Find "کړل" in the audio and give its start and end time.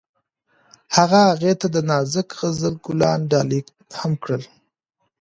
4.23-4.43